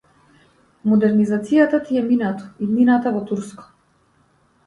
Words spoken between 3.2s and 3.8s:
турско.